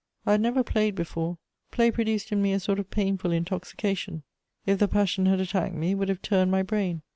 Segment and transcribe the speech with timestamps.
[0.25, 1.37] I had never played before:
[1.69, 4.23] play produced in me a sort of painful intoxication;
[4.65, 7.03] if the passion had attacked me, it would have turned my brain.